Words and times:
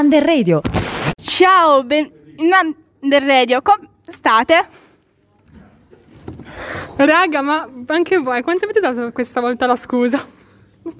Under 0.00 0.24
Radio. 0.24 0.62
Ciao, 1.14 1.84
ben... 1.84 2.10
in 2.36 2.50
Under 3.02 3.22
Radio, 3.22 3.60
come 3.60 3.86
state? 4.08 4.66
Raga, 6.96 7.42
ma 7.42 7.68
anche 7.84 8.16
voi, 8.16 8.40
quanto 8.42 8.64
avete 8.64 8.78
usato 8.78 9.12
questa 9.12 9.42
volta 9.42 9.66
la 9.66 9.76
scusa? 9.76 10.24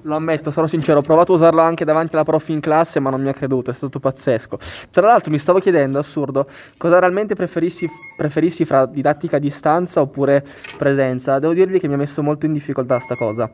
Lo 0.03 0.15
ammetto, 0.15 0.51
sarò 0.51 0.67
sincero, 0.67 0.99
ho 0.99 1.01
provato 1.01 1.33
a 1.33 1.35
usarlo 1.37 1.61
anche 1.61 1.83
davanti 1.83 2.13
alla 2.13 2.23
prof 2.23 2.47
in 2.49 2.59
classe, 2.59 2.99
ma 2.99 3.09
non 3.09 3.23
mi 3.23 3.29
ha 3.29 3.33
creduto, 3.33 3.71
è 3.71 3.73
stato 3.73 3.99
pazzesco. 3.99 4.59
Tra 4.91 5.07
l'altro 5.07 5.31
mi 5.31 5.39
stavo 5.39 5.57
chiedendo, 5.57 5.97
assurdo, 5.97 6.47
cosa 6.77 6.99
realmente 6.99 7.33
preferissi, 7.33 7.89
preferissi 8.15 8.65
fra 8.65 8.85
didattica 8.85 9.37
a 9.37 9.39
distanza 9.39 9.99
oppure 10.01 10.45
presenza. 10.77 11.39
Devo 11.39 11.53
dirvi 11.53 11.79
che 11.79 11.87
mi 11.87 11.95
ha 11.95 11.97
messo 11.97 12.21
molto 12.21 12.45
in 12.45 12.53
difficoltà 12.53 12.99
sta 12.99 13.15
cosa. 13.15 13.49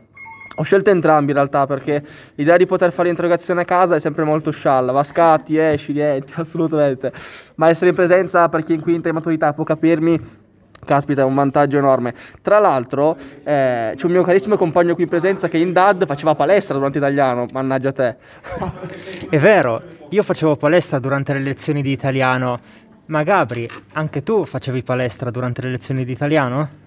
Ho 0.55 0.63
scelto 0.63 0.89
entrambi 0.89 1.31
in 1.31 1.37
realtà 1.37 1.67
perché 1.67 2.03
l'idea 2.35 2.57
di 2.57 2.65
poter 2.65 2.91
fare 2.91 3.07
l'interrogazione 3.07 3.61
a 3.61 3.65
casa 3.65 3.95
è 3.95 3.99
sempre 3.99 4.23
molto 4.23 4.51
scialla, 4.51 4.91
va 4.91 5.03
scatti, 5.03 5.57
esci, 5.57 5.93
niente, 5.93 6.33
assolutamente. 6.41 7.11
Ma 7.55 7.69
essere 7.69 7.89
in 7.89 7.95
presenza 7.95 8.49
per 8.49 8.63
chi 8.63 8.73
in 8.73 8.81
quinta 8.81 9.07
in 9.07 9.13
maturità 9.13 9.53
può 9.53 9.63
capirmi 9.63 10.45
Caspita, 10.87 11.21
è 11.21 11.25
un 11.25 11.35
vantaggio 11.35 11.77
enorme. 11.77 12.13
Tra 12.41 12.59
l'altro, 12.59 13.17
eh, 13.43 13.93
c'è 13.95 14.05
un 14.05 14.11
mio 14.11 14.23
carissimo 14.23 14.55
compagno 14.55 14.93
qui 14.93 15.03
in 15.03 15.09
presenza 15.09 15.49
che 15.49 15.57
in 15.57 15.73
DAD 15.73 16.05
faceva 16.05 16.33
palestra 16.33 16.75
durante 16.75 16.97
italiano. 16.97 17.45
Mannaggia 17.51 17.91
te. 17.91 18.15
È 19.29 19.37
vero, 19.37 19.81
io 20.09 20.23
facevo 20.23 20.55
palestra 20.55 20.99
durante 20.99 21.33
le 21.33 21.39
lezioni 21.39 21.81
di 21.81 21.91
italiano. 21.91 22.59
Ma 23.07 23.23
Gabri, 23.23 23.67
anche 23.93 24.23
tu 24.23 24.45
facevi 24.45 24.83
palestra 24.83 25.29
durante 25.29 25.61
le 25.61 25.71
lezioni 25.71 26.05
di 26.05 26.11
italiano? 26.11 26.85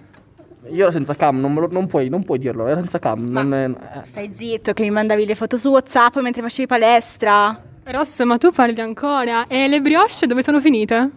Io 0.69 0.83
ero 0.83 0.91
senza 0.91 1.15
cam, 1.15 1.41
non, 1.41 1.55
lo, 1.55 1.69
non, 1.71 1.87
puoi, 1.87 2.09
non 2.09 2.23
puoi, 2.23 2.39
dirlo, 2.39 2.67
ero 2.67 2.81
senza 2.81 2.99
cam. 2.99 3.25
Non 3.25 3.55
è, 3.55 3.69
eh. 3.69 4.05
Stai 4.05 4.31
zitto, 4.35 4.73
che 4.73 4.83
mi 4.83 4.91
mandavi 4.91 5.25
le 5.25 5.35
foto 5.35 5.57
su 5.57 5.71
WhatsApp 5.71 6.17
mentre 6.19 6.43
facevi 6.43 6.67
palestra. 6.67 7.61
Ross, 7.85 8.23
ma 8.25 8.37
tu 8.37 8.51
parli 8.53 8.81
ancora. 8.81 9.47
E 9.47 9.69
le 9.69 9.81
brioche 9.81 10.27
dove 10.27 10.43
sono 10.43 10.61
finite? 10.61 11.11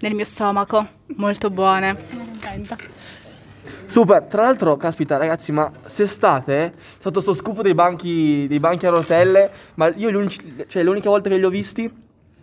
Nel 0.00 0.14
mio 0.14 0.24
stomaco, 0.24 0.86
molto 1.16 1.50
buone. 1.50 1.96
Contenta. 2.10 2.76
Super, 3.86 4.22
tra 4.24 4.42
l'altro, 4.42 4.76
caspita 4.76 5.16
ragazzi, 5.16 5.52
ma 5.52 5.70
se 5.86 6.06
state 6.06 6.72
sotto 6.98 7.20
sto 7.20 7.34
scoop 7.34 7.60
dei 7.60 7.74
banchi, 7.74 8.46
dei 8.48 8.60
banchi 8.60 8.86
a 8.86 8.90
rotelle, 8.90 9.50
ma 9.74 9.88
io 9.94 10.28
cioè, 10.68 10.82
l'unica 10.82 11.10
volta 11.10 11.28
che 11.28 11.36
li 11.36 11.44
ho 11.44 11.48
visti 11.48 11.90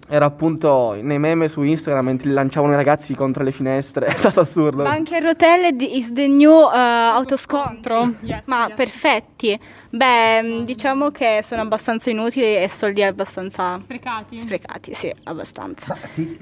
era 0.10 0.26
appunto 0.26 0.98
nei 1.02 1.20
meme 1.20 1.48
su 1.50 1.62
Instagram 1.62 2.06
mentre 2.06 2.30
lanciavano 2.32 2.74
i 2.74 2.76
ragazzi 2.76 3.14
contro 3.14 3.44
le 3.44 3.52
finestre, 3.52 4.06
è 4.08 4.16
stato 4.16 4.40
assurdo. 4.40 4.84
Banchi 4.84 5.16
a 5.16 5.20
rotelle 5.20 5.76
is 5.84 6.12
the 6.14 6.28
new 6.28 6.52
uh, 6.52 6.70
autoscontro, 6.72 8.14
Yes, 8.22 8.46
ma 8.46 8.66
yes. 8.68 8.76
perfetti. 8.76 9.60
Beh, 9.90 10.64
diciamo 10.64 11.12
che 11.12 11.42
sono 11.44 11.62
abbastanza 11.62 12.10
inutili 12.10 12.56
e 12.58 12.70
soldi 12.70 13.04
abbastanza 13.04 13.78
Sprecati. 13.80 14.38
sprecati, 14.40 14.94
sì, 14.94 15.12
abbastanza. 15.26 15.88
Ma 16.02 16.08
sì, 16.08 16.38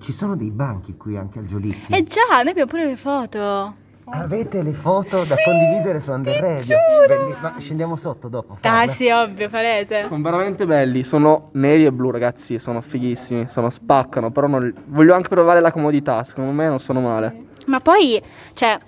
ci 0.00 0.12
sono 0.12 0.36
dei 0.36 0.50
banchi 0.50 0.96
qui 0.96 1.16
anche 1.16 1.38
al 1.38 1.46
Giolitti. 1.46 1.92
Eh 1.92 2.02
già, 2.02 2.20
noi 2.42 2.48
abbiamo 2.50 2.70
pure 2.70 2.84
le 2.84 2.96
foto. 2.96 3.74
Avete 4.08 4.62
le 4.62 4.72
foto 4.72 5.16
da 5.16 5.34
Sì, 5.34 5.42
condividere 5.44 6.00
su 6.00 6.12
Under 6.12 6.34
ti 6.34 6.40
Radio? 6.40 6.60
giuro. 6.64 7.06
Belli- 7.06 7.34
Ma 7.40 7.54
scendiamo 7.58 7.96
sotto 7.96 8.28
dopo. 8.28 8.52
Ah 8.52 8.56
farla? 8.60 8.92
sì, 8.92 9.08
ovvio, 9.10 9.48
palese. 9.48 10.04
Sono 10.06 10.22
veramente 10.22 10.64
belli, 10.64 11.02
sono 11.02 11.48
neri 11.54 11.86
e 11.86 11.92
blu 11.92 12.10
ragazzi, 12.10 12.58
sono 12.60 12.80
fighissimi, 12.80 13.48
sono 13.48 13.68
spaccano, 13.68 14.30
però 14.30 14.46
non- 14.46 14.72
voglio 14.86 15.12
anche 15.14 15.28
provare 15.28 15.60
la 15.60 15.72
comodità, 15.72 16.22
secondo 16.22 16.52
me 16.52 16.68
non 16.68 16.78
sono 16.78 17.00
male. 17.00 17.46
Ma 17.66 17.80
poi, 17.80 18.22
cioè, 18.54 18.78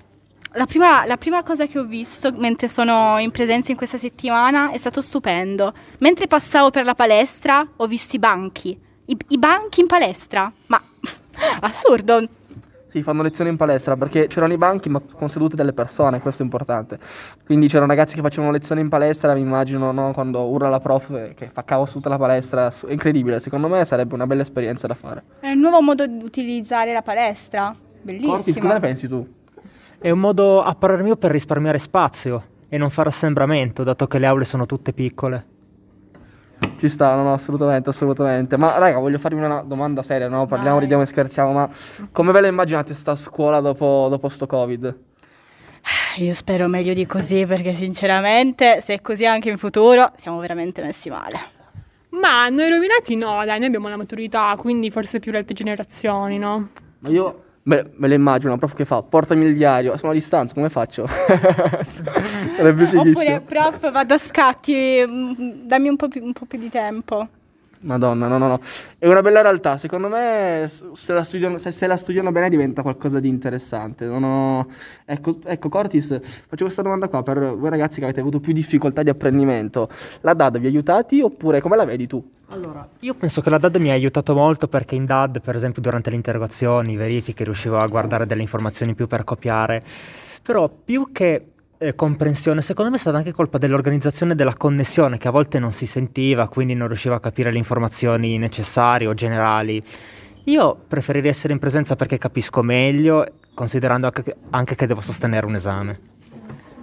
la 0.53 0.67
prima, 0.67 1.05
la 1.05 1.17
prima 1.17 1.43
cosa 1.43 1.67
che 1.67 1.81
ho 1.81 1.85
visto 1.85 2.33
mentre 2.37 2.69
sono 2.69 3.19
in 3.19 3.33
presenza 3.33 3.73
in 3.73 3.77
questa 3.77 3.99
settimana 3.99 4.71
è 4.71 4.79
stato 4.79 5.01
stupendo. 5.01 5.73
Mentre 5.99 6.29
passavo 6.29 6.71
per 6.71 6.85
la 6.85 6.95
palestra 6.95 7.67
ho 7.77 7.87
visto 7.89 8.15
i 8.15 8.21
banchi. 8.21 8.79
I, 9.07 9.17
i 9.29 9.39
banchi 9.39 9.81
in 9.81 9.89
palestra. 9.89 10.51
Ma 10.67 10.81
assurdo. 11.63 12.23
Sì, 12.89 13.03
fanno 13.03 13.23
lezioni 13.23 13.51
in 13.51 13.59
palestra 13.59 13.97
perché 13.97 14.29
c'erano 14.29 14.55
i 14.55 14.57
banchi 14.57 14.89
ma 14.89 15.03
con 15.15 15.29
sedute 15.29 15.57
delle 15.57 15.75
persone, 15.75 16.21
questo 16.21 16.41
è 16.41 16.45
importante. 16.47 16.99
Quindi 17.45 17.69
c'erano 17.69 17.89
ragazzi 17.89 18.15
che 18.15 18.23
facevano 18.23 18.51
lezioni 18.51 18.81
in 18.81 18.89
palestra, 18.89 19.35
mi 19.35 19.41
immagino 19.41 19.93
no, 19.93 20.13
quando 20.13 20.41
urla 20.41 20.71
la 20.71 20.81
prof 20.81 21.11
eh, 21.11 21.35
che 21.35 21.49
fa 21.49 21.65
caos 21.65 21.93
tutta 21.93 22.09
la 22.09 22.17
palestra, 22.17 22.69
è 22.69 22.91
incredibile, 22.91 23.41
secondo 23.41 23.69
me 23.69 23.85
sarebbe 23.85 24.15
una 24.15 24.27
bella 24.27 24.41
esperienza 24.41 24.87
da 24.87 24.95
fare. 24.95 25.23
È 25.41 25.51
un 25.51 25.61
nuovo 25.61 25.83
modo 25.83 26.07
di 26.07 26.25
utilizzare 26.25 26.95
la 26.95 27.03
palestra. 27.03 27.67
Corti, 27.67 28.01
Bellissimo. 28.01 28.61
cosa 28.61 28.73
ne 28.73 28.81
pensi 28.81 29.07
tu? 29.07 29.35
È 29.99 30.09
un 30.09 30.21
modo 30.21 30.63
a 30.63 30.75
parer 30.75 31.03
mio 31.03 31.17
per 31.17 31.31
risparmiare 31.31 31.79
spazio 31.79 32.43
e 32.71 32.79
non 32.79 32.89
fare 32.89 33.11
assembramento, 33.11 33.83
dato 33.83 34.07
che 34.07 34.19
le 34.19 34.27
aule 34.27 34.47
sono 34.47 34.65
tutte 34.65 34.95
piccole. 34.95 35.57
Ci 36.79 36.89
sta, 36.89 37.17
no, 37.17 37.23
no, 37.25 37.33
assolutamente, 37.33 37.91
assolutamente. 37.91 38.57
Ma 38.57 38.79
raga, 38.79 38.99
voglio 38.99 39.19
farvi 39.19 39.43
una 39.43 39.63
domanda 39.63 40.03
seria, 40.03 40.29
no? 40.29 40.47
Parliamo, 40.47 40.75
Vai. 40.75 40.83
ridiamo 40.83 41.03
e 41.03 41.07
scherziamo, 41.07 41.53
ma 41.53 41.69
come 42.13 42.33
ve 42.33 42.41
la 42.41 42.47
immaginate 42.47 42.95
sta 42.95 43.17
scuola 43.17 43.61
dopo, 43.61 44.07
dopo 44.09 44.29
sto 44.29 44.47
Covid? 44.47 44.97
Io 46.19 46.35
spero 46.35 46.69
meglio 46.69 46.95
di 46.95 47.07
così 47.07 47.47
perché 47.47 47.73
sinceramente 47.73 48.81
se 48.81 48.95
è 48.95 49.01
così 49.01 49.27
anche 49.27 49.51
in 49.51 49.59
futuro 49.59 50.13
siamo 50.17 50.39
veramente 50.39 50.83
messi 50.83 51.11
male. 51.11 51.57
Ma 52.11 52.49
noi 52.49 52.69
rovinati 52.71 53.17
no, 53.17 53.45
dai, 53.45 53.59
noi 53.59 53.69
abbiamo 53.69 53.89
la 53.89 53.97
maturità, 53.97 54.55
quindi 54.59 54.91
forse 54.91 55.19
più 55.19 55.31
le 55.31 55.39
altre 55.39 55.55
generazioni, 55.55 56.39
no? 56.39 56.71
Ma 57.01 57.09
io 57.09 57.43
me, 57.69 57.85
me 57.97 58.09
la 58.09 58.15
immagino, 58.15 58.49
una 58.49 58.59
prof 58.59 58.75
che 58.75 58.87
fa, 58.87 59.03
portami 59.03 59.45
il 59.45 59.55
diario, 59.55 59.97
sono 59.99 60.13
a 60.13 60.15
distanza, 60.15 60.55
come 60.55 60.71
faccio? 60.71 61.07
Sarebbe 62.57 62.87
fighissimo. 62.87 63.11
Oppure 63.11 63.43
prof 63.43 63.93
vado 63.93 64.15
a 64.15 64.19
scatti, 64.19 65.05
mm, 65.07 65.67
dammi 65.67 65.89
un 65.89 65.97
po' 65.97 66.09
più, 66.09 66.25
un 66.25 66.33
po' 66.33 66.47
più 66.47 66.59
di 66.59 66.71
tempo. 66.71 67.29
Madonna, 67.81 68.27
no, 68.27 68.39
no, 68.39 68.49
no. 68.49 68.61
È 68.99 69.07
una 69.07 69.21
bella 69.23 69.41
realtà. 69.41 69.77
Secondo 69.79 70.09
me, 70.09 70.69
se 70.69 71.13
la 71.13 71.23
studiano, 71.23 71.59
se, 71.59 71.71
se 71.71 71.87
la 71.87 71.97
studiano 71.97 72.33
bene, 72.33 72.49
diventa 72.49 72.83
qualcosa 72.83 73.21
di 73.21 73.29
interessante. 73.29 74.07
Ho- 74.07 74.67
Ecco, 75.05 75.39
ecco, 75.45 75.69
Cortis, 75.69 76.19
faccio 76.21 76.65
questa 76.65 76.83
domanda 76.83 77.09
qua 77.09 77.23
per 77.23 77.55
voi 77.55 77.71
ragazzi 77.71 77.99
che 77.99 78.05
avete 78.05 78.21
avuto 78.21 78.41
più 78.41 78.53
difficoltà 78.53 79.03
di 79.03 79.11
apprendimento. 79.11 79.89
La 80.21 80.35
DAD 80.35 80.59
vi 80.59 80.67
ha 80.67 80.69
aiutati 80.69 81.21
oppure 81.23 81.61
come 81.61 81.77
la 81.77 81.85
vedi 81.85 82.07
tu? 82.07 82.23
Allora, 82.49 82.87
io 83.01 83.15
penso 83.15 83.41
che 83.41 83.51
la 83.51 83.59
DAD 83.59 83.77
mi 83.77 83.91
ha 83.91 83.95
aiutato 83.95 84.35
molto 84.35 84.69
perché 84.69 84.95
in 84.97 85.05
DAD, 85.07 85.41
per 85.41 85.55
esempio, 85.55 85.81
durante 85.81 86.11
le 86.11 86.17
interrogazioni, 86.17 86.97
verifiche, 86.97 87.45
riuscivo 87.45 87.79
a 87.79 87.87
guardare 87.87 88.27
delle 88.27 88.43
informazioni 88.43 88.95
più 88.95 89.07
per 89.07 89.25
copiare. 89.25 89.83
Però 90.43 90.69
più 90.69 91.09
che 91.13 91.53
eh, 91.79 91.95
comprensione, 91.95 92.61
secondo 92.61 92.91
me 92.91 92.97
è 92.97 93.01
stata 93.01 93.17
anche 93.17 93.33
colpa 93.33 93.59
dell'organizzazione 93.59 94.35
della 94.35 94.55
connessione, 94.55 95.17
che 95.17 95.29
a 95.29 95.31
volte 95.31 95.59
non 95.59 95.73
si 95.73 95.87
sentiva, 95.87 96.49
quindi 96.49 96.75
non 96.75 96.89
riuscivo 96.89 97.15
a 97.15 97.21
capire 97.21 97.51
le 97.51 97.59
informazioni 97.59 98.37
necessarie 98.37 99.07
o 99.07 99.15
generali. 99.15 99.81
Io 100.45 100.77
preferirei 100.89 101.31
essere 101.31 101.53
in 101.53 101.59
presenza 101.59 101.95
perché 101.95 102.19
capisco 102.19 102.63
meglio, 102.63 103.25
considerando 103.55 104.07
anche 104.07 104.23
che, 104.23 104.37
anche 104.51 104.75
che 104.75 104.87
devo 104.87 105.01
sostenere 105.01 105.47
un 105.47 105.55
esame. 105.55 106.01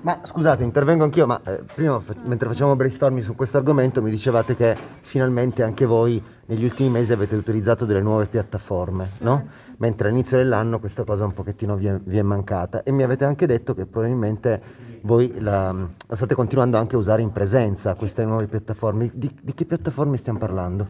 Ma 0.06 0.20
scusate, 0.22 0.62
intervengo 0.62 1.04
anch'io, 1.04 1.26
ma 1.26 1.42
eh, 1.44 1.64
prima 1.74 2.00
mentre 2.26 2.48
facciamo 2.48 2.76
brainstorming 2.76 3.24
su 3.24 3.34
questo 3.34 3.58
argomento 3.58 4.04
mi 4.04 4.12
dicevate 4.12 4.56
che 4.56 4.78
finalmente 5.02 5.64
anche 5.64 5.88
voi 5.88 6.24
negli 6.46 6.64
ultimi 6.64 6.92
mesi 6.92 7.12
avete 7.12 7.36
utilizzato 7.36 7.86
delle 7.86 8.04
nuove 8.04 8.28
piattaforme, 8.28 9.14
no? 9.22 9.48
Mentre 9.78 10.10
all'inizio 10.10 10.38
dell'anno 10.38 10.80
questa 10.80 11.04
cosa 11.04 11.26
un 11.26 11.34
pochettino 11.34 11.76
vi 11.76 11.88
è, 11.88 12.00
vi 12.04 12.20
è 12.20 12.22
mancata 12.22 12.84
e 12.84 12.92
mi 12.92 13.02
avete 13.02 13.26
anche 13.26 13.48
detto 13.48 13.74
che 13.74 13.88
probabilmente 13.88 14.62
voi 15.02 15.42
la, 15.42 15.74
la 15.74 16.16
state 16.16 16.36
continuando 16.36 16.78
anche 16.78 16.94
a 16.94 17.00
usare 17.00 17.24
in 17.24 17.32
presenza 17.32 17.96
queste 17.96 18.26
nuove 18.26 18.46
piattaforme. 18.46 19.10
Di, 19.12 19.36
di 19.42 19.56
che 19.56 19.66
piattaforme 19.66 20.18
stiamo 20.18 20.38
parlando? 20.38 20.86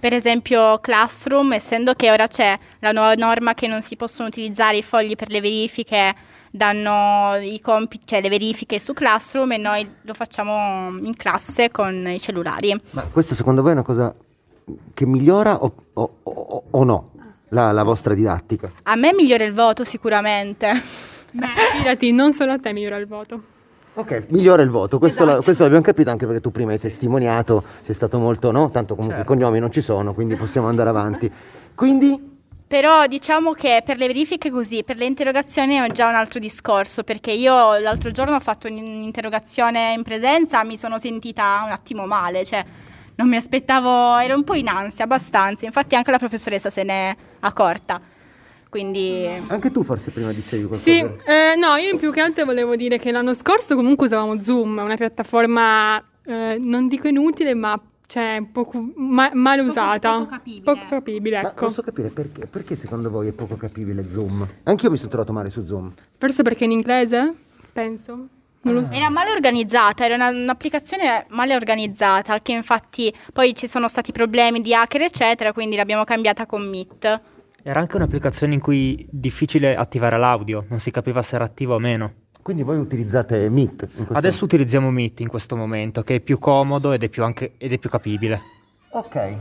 Per 0.00 0.14
esempio 0.14 0.78
Classroom, 0.78 1.52
essendo 1.52 1.92
che 1.94 2.10
ora 2.10 2.26
c'è 2.26 2.58
la 2.78 2.92
nuova 2.92 3.12
norma 3.14 3.52
che 3.52 3.66
non 3.66 3.82
si 3.82 3.96
possono 3.96 4.28
utilizzare 4.28 4.78
i 4.78 4.82
fogli 4.82 5.14
per 5.14 5.28
le 5.28 5.42
verifiche, 5.42 6.14
danno 6.50 7.36
i 7.36 7.60
compiti, 7.60 8.06
cioè 8.06 8.22
le 8.22 8.30
verifiche 8.30 8.78
su 8.80 8.94
Classroom 8.94 9.52
e 9.52 9.56
noi 9.58 9.86
lo 10.00 10.14
facciamo 10.14 10.88
in 11.02 11.14
classe 11.14 11.70
con 11.70 12.08
i 12.08 12.18
cellulari. 12.18 12.80
Ma 12.90 13.02
questo 13.12 13.34
secondo 13.34 13.60
voi 13.60 13.72
è 13.72 13.74
una 13.74 13.82
cosa 13.82 14.14
che 14.94 15.04
migliora 15.06 15.62
o, 15.62 15.72
o- 15.92 16.16
o- 16.22 16.62
o 16.70 16.84
no 16.84 17.10
la, 17.50 17.70
la 17.70 17.82
vostra 17.82 18.14
didattica? 18.14 18.72
A 18.84 18.94
me 18.96 19.12
migliora 19.12 19.44
il 19.44 19.52
voto 19.52 19.84
sicuramente. 19.84 20.72
Beh, 21.32 21.46
fidati, 21.76 22.10
non 22.12 22.32
solo 22.32 22.52
a 22.52 22.58
te 22.58 22.72
migliora 22.72 22.96
il 22.96 23.06
voto. 23.06 23.42
Ok, 23.94 24.26
migliora 24.28 24.62
il 24.62 24.70
voto, 24.70 24.98
questo, 24.98 25.24
la- 25.24 25.30
Esatto. 25.30 25.44
questo 25.44 25.62
l'abbiamo 25.64 25.84
capito 25.84 26.10
anche 26.10 26.24
perché 26.24 26.40
tu 26.40 26.50
prima 26.52 26.70
hai 26.72 26.78
testimoniato, 26.78 27.64
sei 27.82 27.94
stato 27.94 28.18
molto, 28.18 28.50
no? 28.52 28.70
Tanto 28.70 28.94
comunque 28.94 29.18
Certo. 29.18 29.32
i 29.32 29.36
cognomi 29.36 29.58
non 29.58 29.70
ci 29.72 29.80
sono, 29.80 30.14
quindi 30.14 30.36
possiamo 30.36 30.68
andare 30.68 30.88
avanti. 30.90 31.30
Quindi, 31.74 32.28
Però 32.68 33.06
diciamo 33.06 33.50
che 33.52 33.82
per 33.84 33.96
le 33.96 34.06
verifiche 34.06 34.48
così, 34.50 34.84
per 34.84 34.96
le 34.96 35.04
interrogazioni 35.06 35.74
è 35.76 35.90
già 35.90 36.08
un 36.08 36.14
altro 36.14 36.38
discorso, 36.38 37.02
perché 37.02 37.32
io 37.32 37.78
l'altro 37.78 38.12
giorno 38.12 38.36
ho 38.36 38.40
fatto 38.40 38.68
un'interrogazione 38.68 39.92
in 39.96 40.02
presenza, 40.04 40.62
mi 40.62 40.76
sono 40.76 40.96
sentita 40.98 41.62
un 41.64 41.72
attimo 41.72 42.06
male, 42.06 42.44
cioè 42.44 42.64
non 43.16 43.28
mi 43.28 43.34
aspettavo, 43.36 44.18
ero 44.18 44.36
un 44.36 44.44
po' 44.44 44.54
in 44.54 44.68
ansia, 44.68 45.04
abbastanza, 45.04 45.66
infatti 45.66 45.96
anche 45.96 46.10
la 46.12 46.18
professoressa 46.18 46.70
se 46.70 46.84
n'è 46.84 47.16
accorta. 47.40 48.00
Quindi 48.70 49.26
anche 49.48 49.70
tu 49.72 49.82
forse 49.82 50.10
prima 50.12 50.30
dicevi 50.32 50.64
qualcosa. 50.64 50.90
Sì, 50.90 50.98
eh, 51.00 51.54
no, 51.56 51.74
io 51.76 51.96
più 51.96 52.12
che 52.12 52.20
altro 52.20 52.44
volevo 52.44 52.76
dire 52.76 52.98
che 52.98 53.10
l'anno 53.10 53.34
scorso 53.34 53.74
comunque 53.74 54.06
usavamo 54.06 54.40
Zoom, 54.42 54.78
una 54.78 54.94
piattaforma, 54.96 55.98
eh, 56.24 56.56
non 56.60 56.86
dico 56.86 57.08
inutile, 57.08 57.52
ma 57.54 57.78
cioè 58.06 58.42
poco, 58.52 58.80
ma- 58.96 59.30
male 59.34 59.62
Poco- 59.62 59.72
usata. 59.72 60.12
poco 60.18 60.26
capibile. 60.26 60.62
Poco 60.62 60.86
capibile, 60.88 61.42
Ma 61.42 61.48
ecco. 61.50 61.66
posso 61.66 61.82
capire 61.82 62.08
perché, 62.10 62.46
perché 62.46 62.76
secondo 62.76 63.10
voi 63.10 63.28
è 63.28 63.32
poco 63.32 63.56
capibile 63.56 64.08
Zoom? 64.08 64.46
Anch'io 64.62 64.90
mi 64.90 64.96
sono 64.96 65.10
trovato 65.10 65.32
male 65.32 65.50
su 65.50 65.64
Zoom. 65.64 65.92
Forse 66.16 66.42
perché 66.42 66.62
in 66.64 66.70
inglese? 66.70 67.32
Penso. 67.72 68.26
Non 68.62 68.74
lo 68.74 68.84
so. 68.84 68.92
Era 68.92 69.08
male 69.08 69.30
organizzata, 69.32 70.04
era 70.04 70.14
una- 70.16 70.28
un'applicazione 70.28 71.26
male 71.30 71.54
organizzata, 71.54 72.40
che 72.40 72.52
infatti 72.52 73.12
poi 73.32 73.54
ci 73.56 73.66
sono 73.66 73.88
stati 73.88 74.12
problemi 74.12 74.60
di 74.60 74.74
hacker, 74.74 75.02
eccetera, 75.02 75.52
quindi 75.52 75.76
l'abbiamo 75.76 76.04
cambiata 76.04 76.46
con 76.46 76.68
Meet. 76.68 77.20
Era 77.62 77.80
anche 77.80 77.96
un'applicazione 77.96 78.54
in 78.54 78.60
cui 78.60 79.06
difficile 79.10 79.76
attivare 79.76 80.18
l'audio, 80.18 80.64
non 80.68 80.78
si 80.78 80.90
capiva 80.90 81.22
se 81.22 81.34
era 81.34 81.44
attivo 81.44 81.74
o 81.74 81.78
meno. 81.78 82.12
Quindi 82.42 82.62
voi 82.62 82.78
utilizzate 82.78 83.50
Meet 83.50 83.82
in 83.82 83.88
questo 83.96 84.14
Adesso 84.14 84.44
utilizziamo 84.44 84.90
Meet 84.90 85.20
in 85.20 85.28
questo 85.28 85.56
momento, 85.56 86.02
che 86.02 86.16
è 86.16 86.20
più 86.20 86.38
comodo 86.38 86.92
ed 86.92 87.02
è 87.02 87.08
più, 87.08 87.22
anche, 87.22 87.52
ed 87.58 87.72
è 87.72 87.78
più 87.78 87.90
capibile. 87.90 88.40
Ok. 88.90 89.34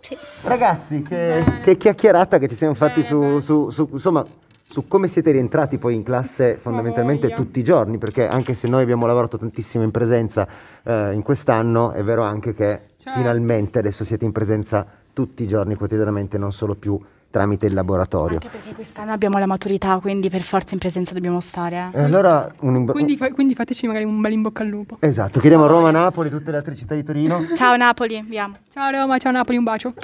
Sì. 0.00 0.16
Ragazzi, 0.42 1.02
che, 1.02 1.44
che 1.62 1.76
chiacchierata 1.76 2.38
che 2.38 2.48
ci 2.48 2.54
siamo 2.54 2.74
fatti 2.74 3.02
su, 3.02 3.40
su- 3.40 3.70
su- 3.70 3.88
insomma, 3.92 4.24
su 4.62 4.88
come 4.88 5.06
siete 5.06 5.30
rientrati 5.30 5.76
poi 5.76 5.94
in 5.94 6.02
classe 6.02 6.56
fondamentalmente 6.56 7.28
tutti 7.28 7.60
i 7.60 7.62
giorni, 7.62 7.98
perché 7.98 8.26
anche 8.26 8.54
se 8.54 8.66
noi 8.66 8.82
abbiamo 8.82 9.06
lavorato 9.06 9.36
tantissimo 9.36 9.84
in 9.84 9.90
presenza 9.90 10.48
eh, 10.82 11.12
in 11.12 11.22
quest'anno, 11.22 11.92
è 11.92 12.02
vero 12.02 12.22
anche 12.22 12.54
che 12.54 12.80
Certo. 13.02 13.18
finalmente 13.18 13.80
adesso 13.80 14.04
siete 14.04 14.24
in 14.24 14.30
presenza 14.30 14.86
tutti 15.12 15.42
i 15.42 15.48
giorni 15.48 15.74
quotidianamente, 15.74 16.38
non 16.38 16.52
solo 16.52 16.76
più 16.76 16.98
tramite 17.32 17.66
il 17.66 17.74
laboratorio. 17.74 18.34
Anche 18.34 18.48
perché 18.48 18.74
quest'anno 18.74 19.10
abbiamo 19.12 19.38
la 19.38 19.46
maturità, 19.46 19.98
quindi 20.00 20.28
per 20.30 20.42
forza 20.42 20.74
in 20.74 20.78
presenza 20.78 21.14
dobbiamo 21.14 21.40
stare. 21.40 21.90
eh. 21.92 22.00
E 22.00 22.04
allora 22.04 22.48
un 22.60 22.76
imbo- 22.76 22.92
Quindi, 22.92 23.16
fa- 23.16 23.30
quindi 23.32 23.54
fateci 23.56 23.86
magari 23.88 24.04
un 24.04 24.20
bel 24.20 24.32
in 24.32 24.42
bocca 24.42 24.62
al 24.62 24.68
lupo. 24.68 24.96
Esatto, 25.00 25.40
chiediamo 25.40 25.64
a 25.64 25.66
Roma, 25.66 25.90
Napoli, 25.90 26.30
tutte 26.30 26.52
le 26.52 26.58
altre 26.58 26.76
città 26.76 26.94
di 26.94 27.02
Torino. 27.02 27.44
Ciao 27.56 27.74
Napoli, 27.76 28.16
andiamo. 28.18 28.54
Ciao 28.70 28.90
Roma, 28.90 29.18
ciao 29.18 29.32
Napoli, 29.32 29.56
un 29.58 29.64
bacio. 29.64 29.94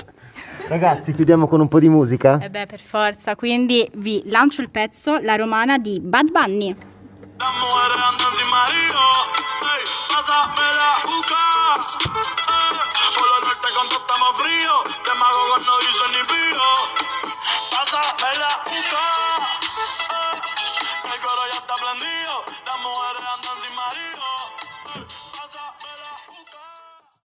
Ragazzi, 0.69 1.13
chiudiamo 1.15 1.47
con 1.47 1.61
un 1.61 1.69
po' 1.69 1.79
di 1.79 1.89
musica. 1.89 2.39
E 2.41 2.51
beh, 2.51 2.67
per 2.67 2.81
forza, 2.81 3.37
quindi 3.37 3.89
vi 3.95 4.23
lancio 4.27 4.61
il 4.63 4.71
pezzo 4.71 5.19
La 5.19 5.37
Romana 5.37 5.79
di 5.79 6.01
Bad 6.01 6.31
Bunny. 6.31 6.75
Las 7.39 7.55
mujeres 7.63 8.03
andan 8.11 8.33
sin 8.35 8.49
marido, 8.51 8.99
ey, 9.63 9.83
pásame 10.11 10.67
la 10.81 10.91
juca, 11.07 11.43
ey. 12.51 13.69